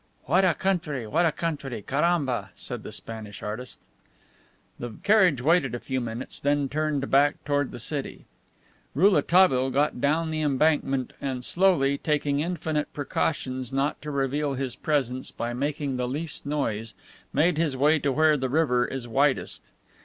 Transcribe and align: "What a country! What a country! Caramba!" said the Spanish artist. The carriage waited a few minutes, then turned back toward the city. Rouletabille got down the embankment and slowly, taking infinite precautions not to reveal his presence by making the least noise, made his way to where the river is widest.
"What 0.25 0.43
a 0.43 0.55
country! 0.55 1.05
What 1.05 1.27
a 1.27 1.31
country! 1.31 1.83
Caramba!" 1.83 2.49
said 2.55 2.81
the 2.81 2.91
Spanish 2.91 3.43
artist. 3.43 3.77
The 4.79 4.95
carriage 5.03 5.41
waited 5.43 5.75
a 5.75 5.79
few 5.79 6.01
minutes, 6.01 6.39
then 6.39 6.69
turned 6.69 7.11
back 7.11 7.35
toward 7.45 7.69
the 7.69 7.77
city. 7.77 8.25
Rouletabille 8.95 9.69
got 9.69 10.01
down 10.01 10.31
the 10.31 10.41
embankment 10.41 11.13
and 11.21 11.45
slowly, 11.45 11.99
taking 11.99 12.39
infinite 12.39 12.91
precautions 12.93 13.71
not 13.71 14.01
to 14.01 14.09
reveal 14.09 14.55
his 14.55 14.75
presence 14.75 15.29
by 15.29 15.53
making 15.53 15.97
the 15.97 16.07
least 16.07 16.47
noise, 16.47 16.95
made 17.31 17.59
his 17.59 17.77
way 17.77 17.99
to 17.99 18.11
where 18.11 18.37
the 18.37 18.49
river 18.49 18.87
is 18.87 19.07
widest. 19.07 19.61